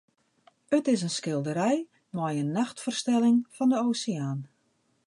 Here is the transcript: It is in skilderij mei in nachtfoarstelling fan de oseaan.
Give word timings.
It 0.77 0.87
is 0.91 1.01
in 1.07 1.15
skilderij 1.19 1.77
mei 2.17 2.35
in 2.41 2.51
nachtfoarstelling 2.59 3.37
fan 3.55 3.69
de 3.73 3.77
oseaan. 3.87 4.39